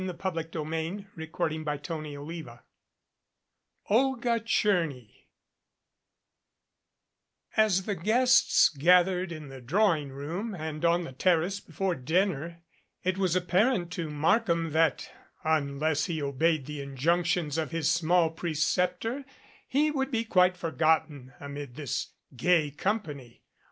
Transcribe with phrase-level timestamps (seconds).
[0.01, 1.79] He shrugged and followed.
[1.79, 2.47] CHAPTER VIII
[3.87, 5.27] OLGA TCHERNY
[7.55, 12.63] AS the guests gathered in the drawing room and on the terrace before dinner
[13.03, 15.11] it was apparent to Markham that,
[15.43, 19.23] unless he obeyed the injunctions of his small perceptor,
[19.67, 23.43] he would be quite forgotten amid this gay company.